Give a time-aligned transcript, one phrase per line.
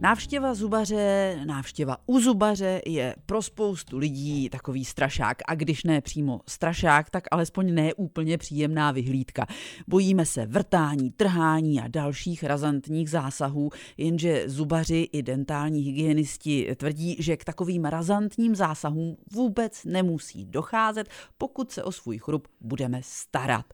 [0.00, 5.38] Návštěva zubaře, návštěva u zubaře je pro spoustu lidí takový strašák.
[5.48, 9.46] A když ne přímo strašák, tak alespoň ne úplně příjemná vyhlídka.
[9.88, 17.36] Bojíme se vrtání, trhání a dalších razantních zásahů, jenže zubaři i dentální hygienisti tvrdí, že
[17.36, 21.08] k takovým razantním zásahům vůbec nemusí docházet,
[21.38, 23.66] pokud se o svůj chrup budeme starat.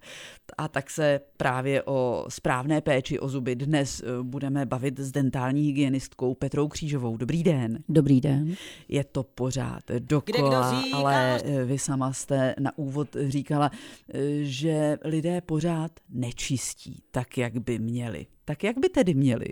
[0.58, 5.62] A tak se právě o správné péči o zuby dnes eh, budeme bavit s dentální
[5.62, 7.16] hygienistkou Petrou Křížovou.
[7.16, 7.78] Dobrý den.
[7.88, 8.54] Dobrý den.
[8.88, 13.70] Je to pořád dokola, ale eh, vy sama jste na úvod říkala,
[14.14, 18.26] eh, že lidé pořád nečistí tak, jak by měli.
[18.44, 19.46] Tak jak by tedy měli?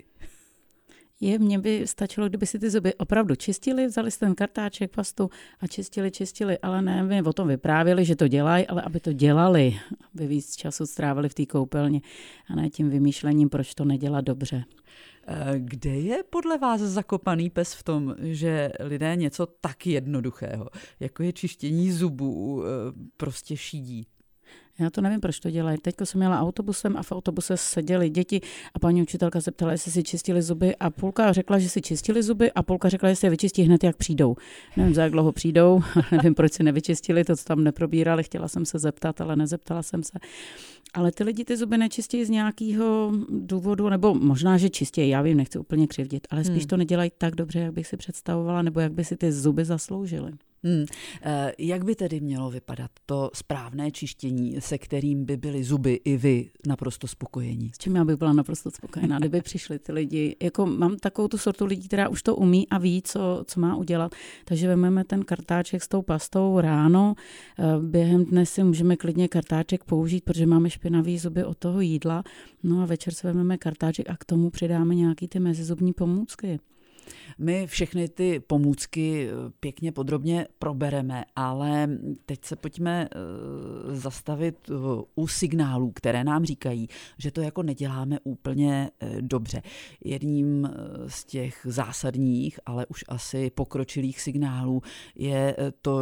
[1.21, 5.29] Je, mně by stačilo, kdyby si ty zuby opravdu čistili, vzali si ten kartáček, pastu
[5.59, 9.13] a čistili, čistili, ale ne, my o tom vyprávěli, že to dělají, ale aby to
[9.13, 9.79] dělali,
[10.15, 12.01] aby víc času strávili v té koupelně
[12.47, 14.63] a ne tím vymýšlením, proč to nedělat dobře.
[15.33, 21.23] Eh, kde je podle vás zakopaný pes v tom, že lidé něco tak jednoduchého, jako
[21.23, 22.67] je čištění zubů, eh,
[23.17, 24.07] prostě šídí?
[24.81, 25.77] Já to nevím, proč to dělají.
[25.77, 28.41] Teď jsem měla autobusem a v autobuse seděly děti
[28.73, 32.23] a paní učitelka se ptala, jestli si čistili zuby a půlka řekla, že si čistili
[32.23, 34.35] zuby a půlka řekla, že si je vyčistí hned, jak přijdou.
[34.77, 38.65] Nevím, za jak dlouho přijdou, nevím, proč si nevyčistili, to, co tam neprobírali, chtěla jsem
[38.65, 40.19] se zeptat, ale nezeptala jsem se.
[40.93, 45.37] Ale ty lidi ty zuby nečistí z nějakého důvodu, nebo možná, že čistě, já vím,
[45.37, 46.67] nechci úplně křivdit, ale spíš hmm.
[46.67, 50.31] to nedělají tak dobře, jak bych si představovala, nebo jak by si ty zuby zasloužily.
[50.63, 50.85] Hmm.
[51.21, 56.17] Eh, jak by tedy mělo vypadat to správné čištění, se kterým by byly zuby i
[56.17, 57.71] vy naprosto spokojení?
[57.73, 60.35] S čím já bych byla naprosto spokojená, kdyby přišli ty lidi.
[60.43, 63.75] Jako mám takovou tu sortu lidí, která už to umí a ví, co, co má
[63.75, 64.15] udělat.
[64.45, 67.15] Takže vezmeme ten kartáček s tou pastou ráno.
[67.59, 72.23] Eh, během dne si můžeme klidně kartáček použít, protože máme špinavý zuby od toho jídla.
[72.63, 76.59] No a večer si vezmeme kartáček a k tomu přidáme nějaký ty mezizubní pomůcky.
[77.37, 81.89] My všechny ty pomůcky eh, pěkně podrobně probereme, ale
[82.25, 83.17] teď se pojďme eh,
[83.95, 84.73] zastavit eh,
[85.15, 88.89] u signálů, které nám říkají, že to jako neděláme úplně
[89.21, 89.61] dobře.
[90.03, 90.69] Jedním
[91.07, 94.81] z těch zásadních, ale už asi pokročilých signálů
[95.15, 95.99] je to,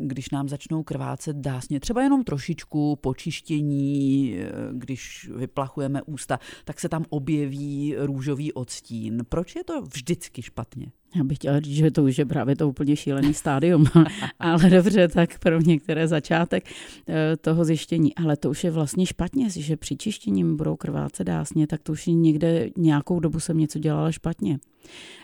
[0.00, 4.36] když nám začnou krvácet dásně, třeba jenom trošičku počištění,
[4.72, 9.22] když vyplachujeme ústa, tak se tam objeví růžový odstín.
[9.28, 10.42] Proč je to vždycky.
[11.16, 13.84] Já bych chtěla říct, že to už je právě to úplně šílený stádium,
[14.38, 16.64] ale dobře, tak pro některé začátek
[17.08, 18.14] eh, toho zjištění.
[18.14, 22.06] Ale to už je vlastně špatně, že při čištěním budou krvácet dásně, tak to už
[22.06, 24.58] někde nějakou dobu jsem něco dělala špatně.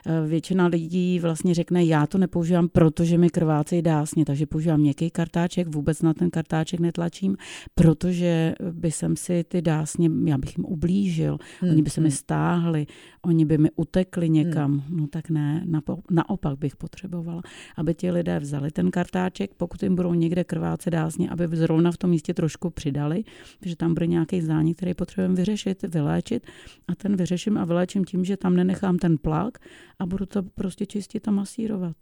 [0.09, 5.11] Eh, většina lidí vlastně řekne, já to nepoužívám, protože mi krvácejí dásně, takže používám měkký
[5.11, 7.37] kartáček, vůbec na ten kartáček netlačím,
[7.75, 11.71] protože by jsem si ty dásně, já bych jim ublížil, hmm.
[11.71, 12.17] oni by se mi hmm.
[12.17, 12.87] stáhli,
[13.23, 15.01] oni by mi utekli někam, hmm.
[15.01, 15.67] no tak ne,
[16.11, 17.43] naopak bych potřebovala,
[17.77, 21.97] aby ti lidé vzali ten kartáček, pokud jim budou někde krvácet dásně, aby zrovna v
[21.97, 23.25] tom místě trošku přidali,
[23.65, 26.47] že tam bude nějaký zánik, který potřebujeme vyřešit, vyléčit
[26.89, 29.19] a ten vyřeším a vyléčím tím, že tam nenechám ten
[29.51, 29.59] plak
[29.99, 31.97] a budu to prostě čistit a masírovat.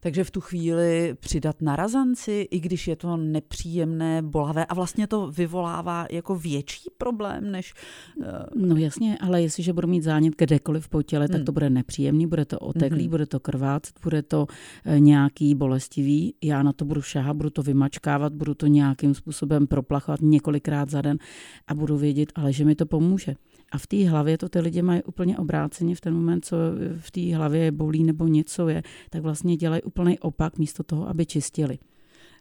[0.00, 5.06] Takže v tu chvíli přidat na razanci, i když je to nepříjemné, bolavé a vlastně
[5.06, 7.74] to vyvolává jako větší problém než...
[8.16, 8.24] Uh...
[8.54, 11.44] No jasně, ale jestliže budu mít zánět kdekoliv po těle, tak hmm.
[11.44, 13.10] to bude nepříjemný, bude to oteklý, hmm.
[13.10, 14.46] bude to krvácet, bude to
[14.84, 16.34] eh, nějaký bolestivý.
[16.42, 21.02] Já na to budu šahat, budu to vymačkávat, budu to nějakým způsobem proplachovat několikrát za
[21.02, 21.18] den
[21.66, 23.34] a budu vědět, ale že mi to pomůže.
[23.74, 26.56] A v té hlavě to ty lidi mají úplně obráceně v ten moment, co
[26.98, 31.26] v té hlavě bolí nebo něco je, tak vlastně dělají úplný opak místo toho, aby
[31.26, 31.78] čistili.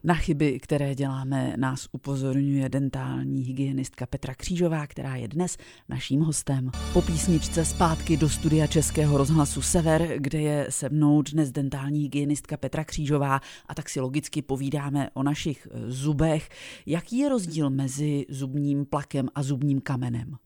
[0.04, 5.58] Na chyby, které děláme, nás upozorňuje dentální hygienistka Petra Křížová, která je dnes
[5.90, 6.72] naším hostem.
[6.94, 12.58] Po písničce zpátky do studia Českého rozhlasu Sever, kde je se mnou dnes dentální hygienistka
[12.58, 16.50] Petra Křížová a tak si logicky povídáme o našich zubech.
[16.86, 20.38] Jaký je rozdíl mezi zubním plakem a zubním kamenem?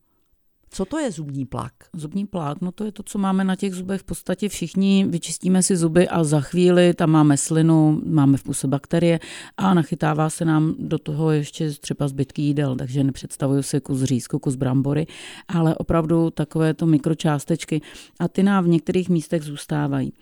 [0.69, 1.73] Co to je zubní plak?
[1.93, 5.05] Zubní plak, no to je to, co máme na těch zubech v podstatě všichni.
[5.09, 9.19] Vyčistíme si zuby a za chvíli tam máme slinu, máme v puse bakterie
[9.57, 14.39] a nachytává se nám do toho ještě třeba zbytky jídel, takže nepředstavuju si kus řízku,
[14.39, 15.07] kus brambory,
[15.47, 17.81] ale opravdu takové to mikročástečky
[18.19, 20.13] a ty nám v některých místech zůstávají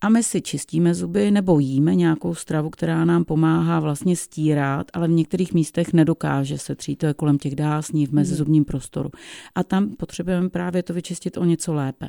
[0.00, 5.08] a my si čistíme zuby nebo jíme nějakou stravu, která nám pomáhá vlastně stírat, ale
[5.08, 9.10] v některých místech nedokáže se třít, to je kolem těch dásní v mezizubním prostoru.
[9.54, 12.08] A tam potřebujeme právě to vyčistit o něco lépe.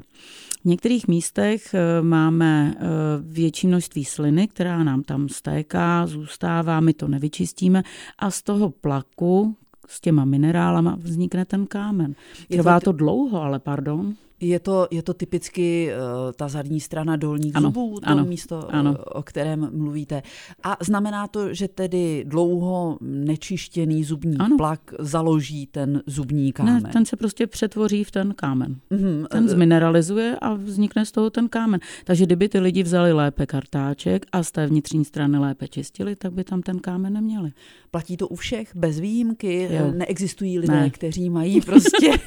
[0.61, 2.81] V některých místech eh, máme eh,
[3.21, 7.83] větší množství sliny, která nám tam stéká, zůstává, my to nevyčistíme
[8.19, 9.55] a z toho plaku,
[9.87, 12.15] s těma minerálama vznikne ten kámen.
[12.51, 14.15] Trvá to dlouho, ale pardon.
[14.41, 18.69] Je to, je to typicky uh, ta zadní strana dolních ano, zubů, to ano, místo,
[18.69, 18.97] ano.
[19.05, 20.23] o kterém mluvíte.
[20.63, 24.57] A znamená to, že tedy dlouho nečištěný zubní ano.
[24.57, 26.83] plak založí ten zubní kámen?
[26.83, 28.75] Ne, ten se prostě přetvoří v ten kámen.
[28.91, 29.27] Mm-hmm.
[29.27, 31.79] Ten zmineralizuje a vznikne z toho ten kámen.
[32.03, 36.33] Takže kdyby ty lidi vzali lépe kartáček a z té vnitřní strany lépe čistili, tak
[36.33, 37.51] by tam ten kámen neměli.
[37.91, 39.69] Platí to u všech, bez výjimky?
[39.71, 39.91] Jo.
[39.95, 40.89] Neexistují lidé, ne.
[40.89, 42.11] kteří mají prostě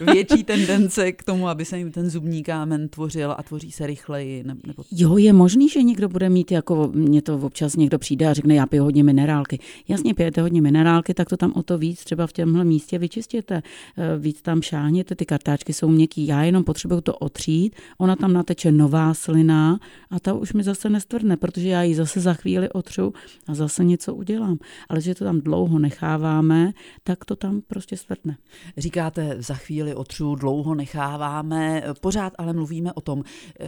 [0.28, 4.44] větší tendence k tomu, aby se jim ten zubní kámen tvořil a tvoří se rychleji?
[4.44, 4.82] Nebo...
[4.90, 8.54] Jo, je možný, že někdo bude mít, jako mě to občas někdo přijde a řekne,
[8.54, 9.58] já piju hodně minerálky.
[9.88, 13.62] Jasně, pijete hodně minerálky, tak to tam o to víc třeba v těmhle místě vyčistěte.
[13.96, 16.26] Eh, víc tam šáhněte, ty kartáčky jsou měkký.
[16.26, 19.80] Já jenom potřebuju to otřít, ona tam nateče nová slina
[20.10, 23.12] a ta už mi zase nestvrdne, protože já ji zase za chvíli otřu
[23.46, 24.58] a zase něco udělám.
[24.88, 26.72] Ale že to tam dlouho necháváme,
[27.04, 28.36] tak to tam prostě stvrdne.
[28.78, 33.22] Říkáte, za chvíli otřu, dlouho necháváme, pořád ale mluvíme o tom,
[33.60, 33.66] eh,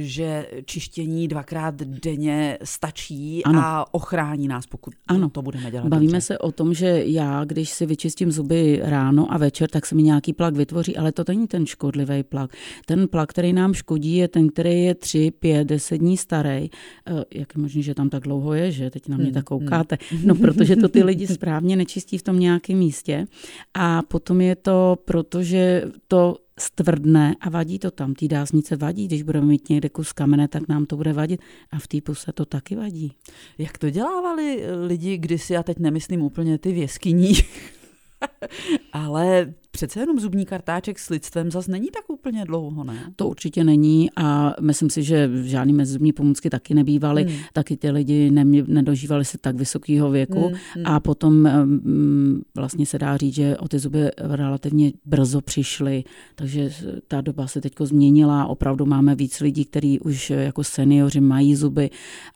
[0.00, 3.60] že čištění dvakrát denně stačí ano.
[3.64, 5.30] a ochrání nás, pokud ano.
[5.30, 5.88] to budeme dělat.
[5.88, 6.20] Bavíme dobře.
[6.20, 10.02] se o tom, že já, když si vyčistím zuby ráno a večer, tak se mi
[10.02, 12.50] nějaký plak vytvoří, ale to není ten škodlivý plak.
[12.86, 16.70] Ten plak, který nám škodí, je ten, který je 3, 5, 10 dní starý.
[17.06, 19.50] Eh, jak je možné, že tam tak dlouho je, že teď na mě hmm, tak
[19.50, 19.58] hmm.
[19.58, 19.98] koukáte?
[20.24, 23.26] No, protože to ty lidi správně nečistí v tom nějakém místě.
[23.74, 25.77] A potom je to, protože
[26.08, 28.14] to stvrdne a vadí to tam.
[28.14, 31.40] Tý dásnice vadí, když budeme mít někde kus kamene, tak nám to bude vadit.
[31.70, 33.12] A v té puse to taky vadí.
[33.58, 37.32] Jak to dělávali lidi kdysi, já teď nemyslím úplně ty věskyní,
[38.92, 43.12] ale přece jenom zubní kartáček s lidstvem zas není tak úplně dlouho, ne?
[43.16, 47.24] To určitě není a myslím si, že žádný mezizubní pomůcky taky nebývaly.
[47.24, 47.36] Hmm.
[47.52, 50.86] Taky ty lidi ne, nedožívali se tak vysokého věku hmm, hmm.
[50.86, 56.04] a potom um, vlastně se dá říct, že o ty zuby relativně brzo přišly,
[56.34, 56.70] takže
[57.08, 58.46] ta doba se teď změnila.
[58.46, 61.90] Opravdu máme víc lidí, kteří už jako seniori mají zuby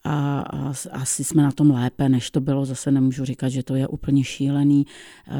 [0.04, 2.64] a, a asi jsme na tom lépe, než to bylo.
[2.64, 4.86] Zase nemůžu říkat, že to je úplně šílený.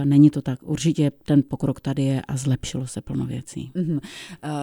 [0.04, 0.51] Není to tak.
[0.62, 3.72] Určitě ten pokrok tady je a zlepšilo se plno věcí.
[3.74, 4.00] Mm-hmm.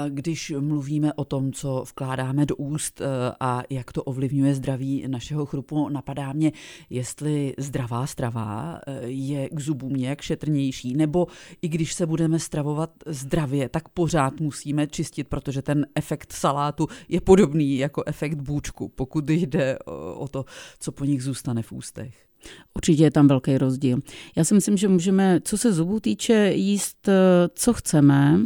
[0.10, 3.06] Když mluvíme o tom, co vkládáme do úst eh,
[3.40, 6.52] a jak to ovlivňuje zdraví našeho chrupu, napadá mě,
[6.90, 11.28] jestli zdravá strava eh, je k zubům nějak šetrnější, nebo
[11.62, 17.22] i když se budeme stravovat zdravě, tak pořád musíme čistit, protože ten efekt salátu je
[17.22, 19.80] podobný jako efekt bůčku, pokud jde
[20.16, 20.46] o to,
[20.80, 22.29] co po nich zůstane v ústech.
[22.76, 24.00] Určitě je tam velký rozdíl.
[24.36, 28.40] Já si myslím, že můžeme, co se zubů týče, jíst, eh, co chceme.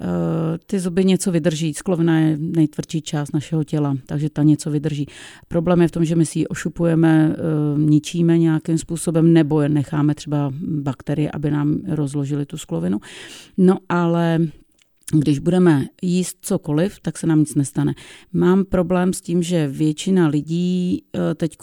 [0.00, 1.74] Eh, ty zuby něco vydrží.
[1.74, 5.06] Sklovina je nejtvrdší část našeho těla, takže ta něco vydrží.
[5.48, 10.14] Problém je v tom, že my si ji ošupujeme, eh, ničíme nějakým způsobem, nebo necháme
[10.14, 12.98] třeba bakterie, aby nám rozložili tu sklovinu.
[13.56, 14.38] No ale
[15.12, 17.94] když budeme jíst cokoliv, tak se nám nic nestane.
[18.32, 21.56] Mám problém s tím, že většina lidí eh, teď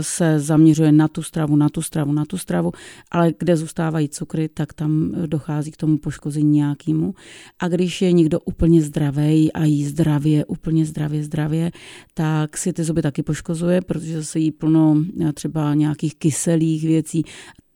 [0.00, 2.72] se zaměřuje na tu stravu, na tu stravu, na tu stravu,
[3.10, 7.14] ale kde zůstávají cukry, tak tam dochází k tomu poškození nějakému.
[7.58, 11.70] A když je někdo úplně zdravý a jí zdravě, úplně zdravě, zdravě,
[12.14, 17.24] tak si ty zuby taky poškozuje, protože se jí plno eh, třeba nějakých kyselých věcí,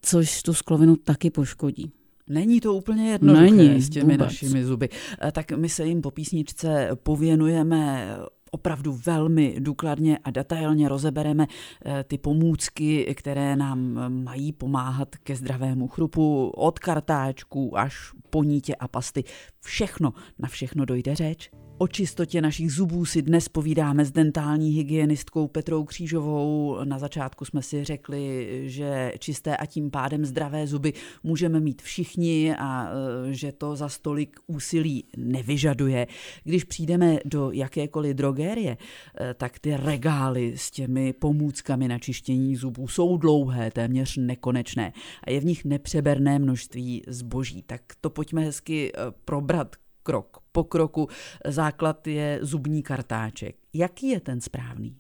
[0.03, 1.93] což tu sklovinu taky poškodí.
[2.29, 4.27] Není to úplně jednoduché Není, s těmi vůbec.
[4.27, 4.89] našimi zuby.
[5.23, 8.09] Eh, tak my se jim po písničce pověnujeme
[8.51, 11.47] opravdu velmi důkladně a detailně rozebereme
[11.85, 18.75] eh, ty pomůcky, které nám mají pomáhat ke zdravému chrupu, od kartáčků až po nítě
[18.75, 19.25] a pasty.
[19.61, 21.51] Všechno, na všechno dojde řeč.
[21.79, 26.79] O čistotě našich zubů si dnes povídáme s dentální hygienistkou Petrou Křížovou.
[26.85, 32.57] Na začátku jsme si řekli, že čisté a tím pádem zdravé zuby můžeme mít všichni
[32.59, 36.07] a e, že to za stolik úsilí nevyžaduje.
[36.45, 38.77] Když přijdeme do jakékoliv drogérie,
[39.21, 44.93] e, tak ty regály s těmi pomůckami na čištění zubů jsou dlouhé, téměř nekonečné
[45.25, 47.63] a je v nich nepřeberné množství zboží.
[47.63, 51.09] Tak to pojďme hezky e, probrat krok po kroku.
[51.47, 53.57] Základ je zubní kartáček.
[53.75, 54.97] Jaký je ten správný?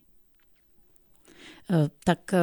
[1.70, 2.38] Eh, tak eh,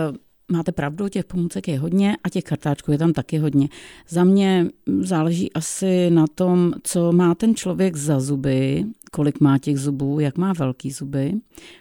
[0.52, 3.68] máte pravdu, těch pomůcek je hodně a těch kartáčků je tam taky hodně.
[4.08, 4.68] Za mě
[5.00, 10.38] záleží asi na tom, co má ten člověk za zuby, kolik má těch zubů, jak
[10.38, 11.34] má velký zuby.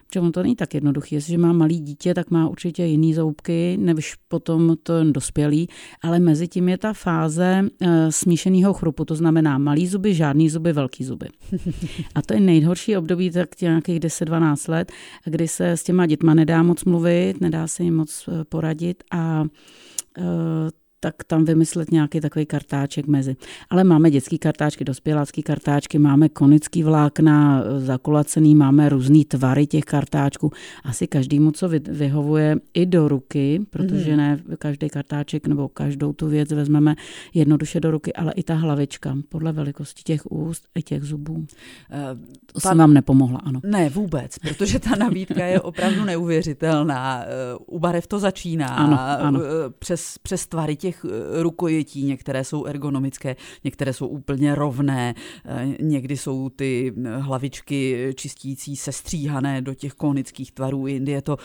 [0.07, 1.15] Protože on to není tak jednoduché.
[1.15, 5.69] Jestliže má malý dítě, tak má určitě jiný zoubky, než potom ten dospělý,
[6.03, 10.73] ale mezi tím je ta fáze e, smíšeného chrupu, to znamená malý zuby, žádný zuby,
[10.73, 11.27] velký zuby.
[12.15, 14.93] A to je nejhorší období tak nějakých 10-12 let,
[15.25, 19.45] kdy se s těma dětma nedá moc mluvit, nedá se jim moc eh, poradit a
[20.19, 20.23] e,
[21.01, 23.37] tak tam vymyslet nějaký takový kartáček mezi.
[23.71, 30.53] Ale máme dětský kartáčky, dospělácký kartáčky, máme konický vlákna zakulacený, máme různý tvary těch kartáčků.
[30.85, 34.17] Asi každému, co vyhovuje i do ruky, protože mhm.
[34.17, 36.95] ne každý kartáček nebo každou tu věc vezmeme
[37.35, 41.35] jednoduše do ruky, ale i ta hlavička podle velikosti těch úst i těch zubů.
[41.35, 41.47] Uh,
[42.53, 43.61] to jsem vám nepomohla, ano.
[43.65, 47.25] Ne, vůbec, protože ta nabídka je opravdu neuvěřitelná.
[47.67, 48.67] U barev to začíná.
[48.67, 49.41] Ano, ano.
[49.79, 50.90] Přes, přes tvary těch
[51.43, 55.15] rukojetí, některé jsou ergonomické, některé jsou úplně rovné,
[55.81, 61.37] někdy jsou ty hlavičky čistící sestříhané do těch konických tvarů, jindy je to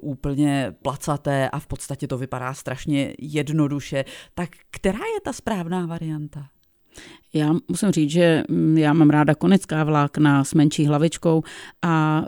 [0.00, 4.04] úplně placaté a v podstatě to vypadá strašně jednoduše.
[4.34, 6.46] Tak která je ta správná varianta?
[7.34, 11.42] Já musím říct, že mm, já mám ráda konická vlákna s menší hlavičkou
[11.82, 12.24] a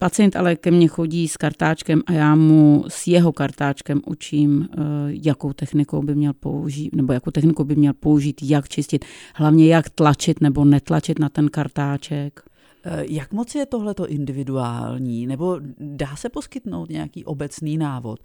[0.00, 4.76] Pacient ale ke mně chodí s kartáčkem a já mu s jeho kartáčkem učím, e,
[5.08, 9.90] jakou technikou by měl použít, nebo jakou techniku by měl použít, jak čistit, hlavně jak
[9.90, 12.40] tlačit nebo netlačit na ten kartáček.
[12.84, 18.20] E, jak moc je tohleto individuální, nebo dá se poskytnout nějaký obecný návod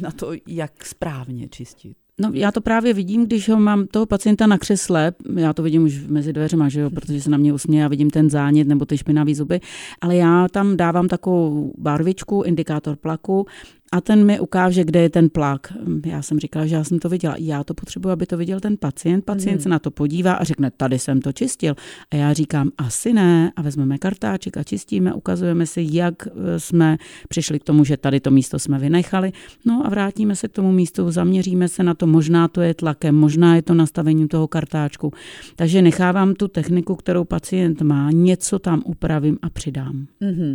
[0.00, 1.96] na to, jak správně čistit?
[2.22, 5.84] No, já to právě vidím, když ho mám toho pacienta na křesle, já to vidím
[5.84, 8.84] už mezi dveřma, že jo, protože se na mě usměje, já vidím ten zánět nebo
[8.84, 9.60] ty špinavý zuby,
[10.00, 13.46] ale já tam dávám takovou barvičku, indikátor plaku
[13.92, 15.72] a ten mi ukáže, kde je ten plak.
[16.06, 17.34] Já jsem říkala, že já jsem to viděla.
[17.38, 19.24] Já to potřebuji, aby to viděl ten pacient.
[19.24, 19.60] Pacient mm.
[19.60, 21.74] se na to podívá a řekne, tady jsem to čistil.
[22.10, 23.52] A já říkám, asi ne.
[23.56, 26.96] A vezmeme kartáček a čistíme, ukazujeme si, jak e, jsme
[27.28, 29.32] přišli k tomu, že tady to místo jsme vynechali.
[29.64, 33.14] No a vrátíme se k tomu místu, zaměříme se na to, možná to je tlakem,
[33.14, 35.12] možná je to nastavením toho kartáčku.
[35.56, 40.06] Takže nechávám tu techniku, kterou pacient má, něco tam upravím a přidám.
[40.22, 40.54] Mm-hmm.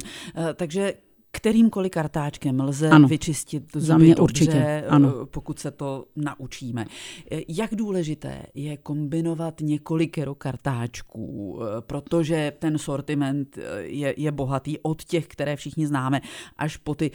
[0.55, 0.93] Takže
[1.37, 3.07] kterýmkoliv kartáčkem lze ano.
[3.07, 4.83] vyčistit zuby Za mě dobře, určitě.
[4.89, 5.13] Ano.
[5.21, 6.85] Eh, pokud se to naučíme.
[7.31, 15.03] Eh, jak důležité je kombinovat několikero kartáčků, eh, protože ten sortiment je, je bohatý od
[15.03, 16.21] těch, které všichni známe,
[16.57, 17.11] až po ty,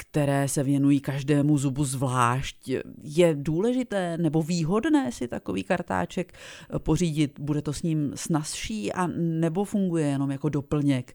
[0.00, 2.70] které se věnují každému zubu zvlášť.
[3.02, 6.32] Je důležité nebo výhodné si takový kartáček
[6.78, 7.40] pořídit?
[7.40, 11.12] Bude to s ním snazší a nebo funguje jenom jako doplněk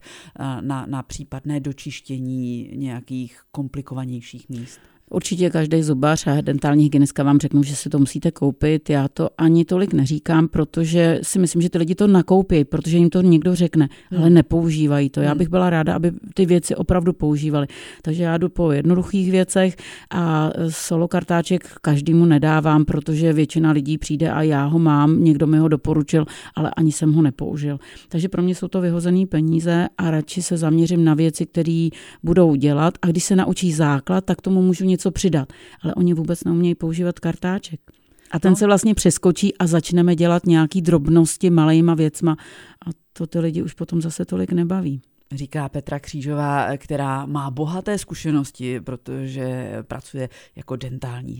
[0.60, 4.80] na, na případné dočištění nějakých komplikovanějších míst?
[5.10, 8.90] Určitě každý zubař a dentální hygienistka vám řeknou, že si to musíte koupit.
[8.90, 13.10] Já to ani tolik neříkám, protože si myslím, že ty lidi to nakoupí, protože jim
[13.10, 14.20] to někdo řekne, hmm.
[14.20, 15.20] ale nepoužívají to.
[15.20, 15.38] Já hmm.
[15.38, 17.66] bych byla ráda, aby ty věci opravdu používali.
[18.02, 19.76] Takže já jdu po jednoduchých věcech
[20.10, 25.58] a solo kartáček každému nedávám, protože většina lidí přijde a já ho mám, někdo mi
[25.58, 27.78] ho doporučil, ale ani jsem ho nepoužil.
[28.08, 31.88] Takže pro mě jsou to vyhozené peníze a radši se zaměřím na věci, které
[32.22, 35.52] budou dělat a když se naučí základ, tak tomu můžu něco přidat.
[35.82, 37.80] Ale oni vůbec neumějí používat kartáček.
[38.30, 38.56] A ten no.
[38.56, 42.36] se vlastně přeskočí a začneme dělat nějaký drobnosti malejma věcma
[42.86, 47.98] a to ty lidi už potom zase tolik nebaví říká Petra Křížová, která má bohaté
[47.98, 51.34] zkušenosti, protože pracuje jako dentální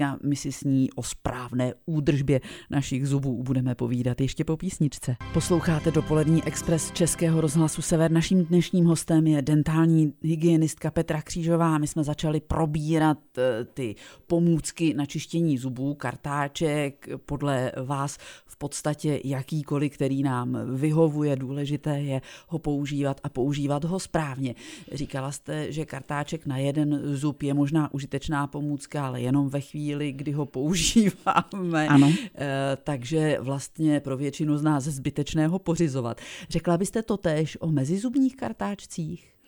[0.00, 0.18] hygienistka.
[0.28, 2.40] My si s ní o správné údržbě
[2.70, 5.16] našich zubů budeme povídat ještě po písničce.
[5.32, 8.10] Posloucháte dopolední Express Českého rozhlasu Sever.
[8.10, 11.78] Naším dnešním hostem je dentální hygienistka Petra Křížová.
[11.78, 13.94] My jsme začali probírat eh, ty
[14.26, 21.36] pomůcky na čištění zubů, kartáček, podle vás v podstatě jakýkoliv, který nám vyhovuje.
[21.36, 24.54] Důležité je ho používat a používat ho správně.
[24.92, 29.89] Říkala jste, že kartáček na jeden zub je možná užitečná pomůcka, ale jenom ve chvíli,
[30.12, 31.88] kdy ho používáme.
[31.88, 32.12] Ano.
[32.34, 36.20] E, takže vlastně pro většinu z nás zbytečného pořizovat.
[36.48, 39.39] Řekla byste to též o mezizubních kartáčcích?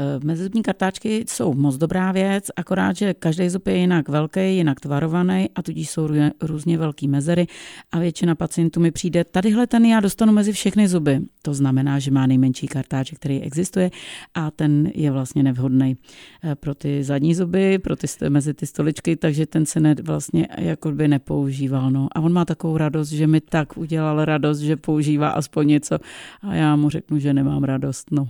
[0.00, 4.80] Eh, mezizubní kartáčky jsou moc dobrá věc, akorát, že každý zub je jinak velký, jinak
[4.80, 6.08] tvarovaný a tudíž jsou
[6.40, 7.46] různě velký mezery
[7.92, 11.20] a většina pacientů mi přijde, tadyhle ten já dostanu mezi všechny zuby.
[11.42, 13.90] To znamená, že má nejmenší kartáček, který existuje
[14.34, 15.96] a ten je vlastně nevhodný
[16.44, 20.48] eh, pro ty zadní zuby, pro ty, mezi ty stoličky, takže ten se ne, vlastně
[20.58, 21.90] jako by nepoužíval.
[21.90, 22.08] No.
[22.12, 25.98] A on má takovou radost, že mi tak udělal radost, že používá aspoň něco
[26.42, 28.10] a já mu řeknu, že nemám radost.
[28.10, 28.28] No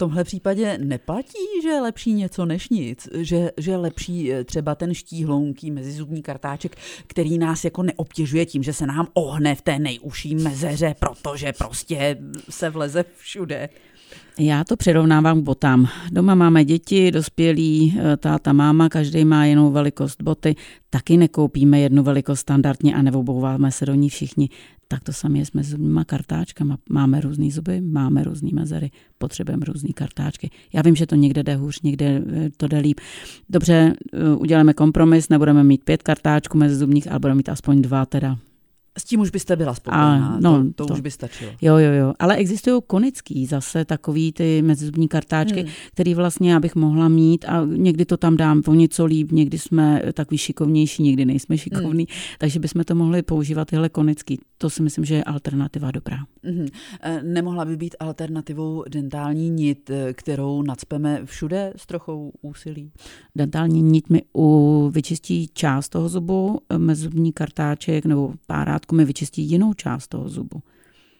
[0.00, 4.74] tomhle případě neplatí, že je lepší něco než nic, že, že je lepší eh, třeba
[4.74, 6.76] ten štíhlounký mezizubní kartáček,
[7.06, 12.18] který nás jako neobtěžuje tím, že se nám ohne v té nejužší mezeře, protože prostě
[12.50, 13.68] se vleze všude.
[14.38, 15.88] Já to přirovnávám k botám.
[16.12, 20.54] Doma máme děti, dospělí, eh, táta, máma, každý má jinou velikost boty.
[20.90, 24.48] Taky nekoupíme jednu velikost standardně a neobouváme se do ní všichni
[24.92, 26.78] Tak to samé je s mezizubníma kartáčkama.
[26.90, 30.50] Máme různé zuby, máme různé mezery, potřebujeme různé kartáčky.
[30.72, 33.00] Já vím, že to někde jde hůř, někde eh, to jde líp.
[33.50, 38.38] Dobře, eh, uděláme kompromis, nebudeme mít pět kartáčků mezizubních, ale budeme mít aspoň dva teda.
[38.98, 41.52] S tím už byste byla spokojená, a, no, to, to, to už by stačilo.
[41.62, 45.70] Jo, jo, jo, ale existují konický zase takový ty mezizubní kartáčky, hmm.
[45.92, 49.58] který vlastně já bych mohla mít a někdy to tam dám o něco líp, někdy
[49.58, 52.36] jsme takový šikovnější, někdy nejsme šikovní, hmm.
[52.38, 54.40] takže bychom to mohli používat tyhle konický.
[54.58, 56.18] To si myslím, že je alternativa dobrá.
[56.44, 56.66] Hmm.
[57.22, 62.92] Nemohla by být alternativou dentální nit, eh, kterou nadspeme všude s trochou úsilí?
[63.36, 68.34] Dentální nit mi u vyčistí část toho zubu, eh, mezizubní kartáček nebo
[68.80, 70.62] párátko mi vyčistí jinou část toho zubu.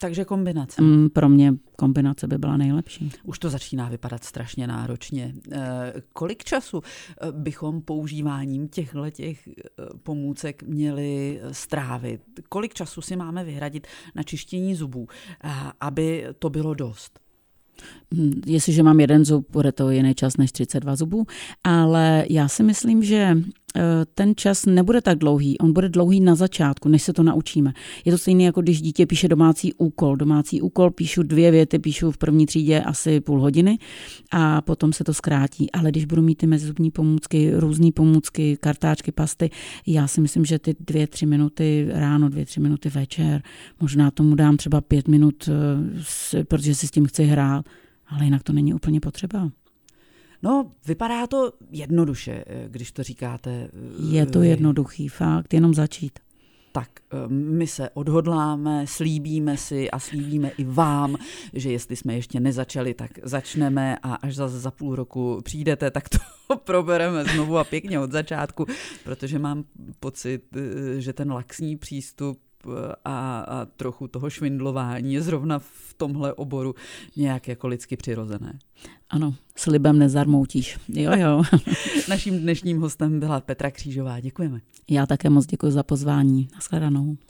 [0.00, 0.83] Takže kombinace.
[0.83, 3.11] Mm, pro mě kombinace by byla nejlepší.
[3.25, 5.35] Už to začíná vypadat strašně náročně.
[5.52, 9.52] E, kolik času eh, bychom používáním těchto těch eh,
[10.02, 12.21] pomůcek měli strávit?
[12.49, 15.09] Kolik času si máme vyhradit na čištění zubů,
[15.81, 17.21] aby to bylo dost?
[18.14, 21.26] Hm, jestliže mám jeden zub, bude to jiný čas než 32 zubů,
[21.64, 23.37] ale já si myslím, že
[24.15, 27.73] ten čas nebude tak dlouhý, on bude dlouhý na začátku, než se to naučíme.
[28.05, 30.17] Je to stejné, jako když dítě píše domácí úkol.
[30.17, 33.79] Domácí úkol píšu dvě věty, píšu v první třídě asi půl hodiny
[34.31, 35.73] a potom se to zkrátí.
[35.73, 39.50] Ale když budu mít ty mezizubní pomůcky, různé pomůcky, kartáčky, pasty,
[39.87, 43.43] já si myslím, že ty dvě, tři minuty ráno, dvě, tři minuty večer,
[43.81, 45.49] možná tomu dám třeba pět minut,
[46.35, 47.65] eh, protože si s tím chci hrát
[48.11, 49.50] ale jinak to není úplně potřeba.
[50.43, 53.51] No, vypadá to jednoduše, eh, když to říkáte.
[53.51, 53.71] Eh,
[54.11, 56.19] je to jednoduchý fakt, jenom začít.
[56.73, 61.17] Tak eh, my se odhodláme, slíbíme si a slíbíme i vám,
[61.53, 66.09] že jestli jsme ještě nezačali, tak začneme a až za, za půl roku přijdete, tak
[66.09, 66.19] to
[66.65, 68.67] probereme znovu a pěkně od začátku,
[69.05, 69.65] protože mám
[70.01, 70.43] pocit,
[70.99, 72.39] že ten laxní přístup
[73.05, 76.75] a, a trochu toho švindlování je zrovna v tomhle oboru
[77.17, 78.59] nějak jako lidsky přirozené.
[79.11, 80.79] Ano, slibem nezarmoutíš.
[80.88, 81.43] Jo, jo.
[82.09, 84.21] Naším dnešním hostem byla Petra Křížová.
[84.21, 84.61] Děkujeme.
[84.90, 86.49] Já také moc děkuji za pozvání.
[86.55, 87.17] Naschledanou.